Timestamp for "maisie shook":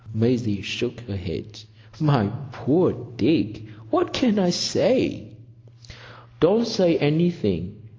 0.15-1.01